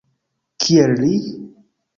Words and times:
Kiel 0.63 0.91
li? 1.03 1.13